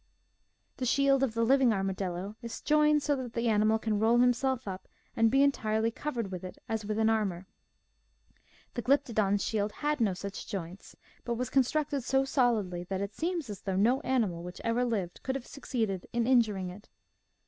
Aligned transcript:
The 0.77 0.85
shield 0.87 1.21
of 1.21 1.35
the 1.35 1.43
living 1.43 1.71
armadillo 1.71 2.35
is 2.41 2.61
jointed 2.61 3.03
so 3.03 3.15
that 3.17 3.33
the 3.33 3.47
animal 3.47 3.77
can 3.77 3.99
roll 3.99 4.17
"himself 4.17 4.67
up 4.67 4.87
and 5.15 5.29
be 5.29 5.43
entirely 5.43 5.91
covered 5.91 6.31
with 6.31 6.43
it 6.43 6.57
as 6.67 6.83
with 6.83 6.97
an 6.97 7.07
armor. 7.07 7.45
The 8.73 8.81
Glypto 8.81 9.13
don's 9.13 9.43
shield 9.43 9.71
had 9.71 10.01
no 10.01 10.15
such 10.15 10.47
joints, 10.47 10.95
but 11.23 11.35
was 11.35 11.51
constructed 11.51 12.03
so 12.03 12.25
solidly 12.25 12.83
that 12.85 13.01
it 13.01 13.13
seems 13.13 13.47
as 13.47 13.61
though 13.61 13.75
no 13.75 13.99
animal 14.01 14.41
which 14.41 14.59
ever 14.63 14.83
lived 14.83 15.21
could 15.21 15.35
have 15.35 15.45
succeeded 15.45 16.07
in 16.11 16.25
injuring 16.25 16.71
it. 16.71 16.89